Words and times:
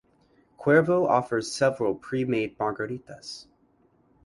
Cuervo 0.57 1.07
offers 1.07 1.51
several 1.51 1.93
pre-made 1.93 2.57
margaritas. 2.57 3.45